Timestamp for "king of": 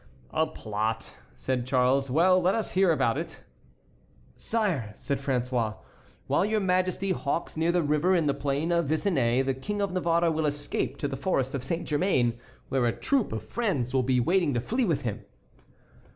9.53-9.91